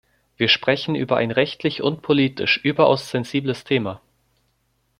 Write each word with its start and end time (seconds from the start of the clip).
Wir 0.35 0.47
sprechen 0.47 0.95
über 0.95 1.17
ein 1.17 1.29
rechtlich 1.29 1.83
und 1.83 2.01
politisch 2.01 2.57
überaus 2.63 3.11
sensibles 3.11 3.65
Thema. 3.65 4.01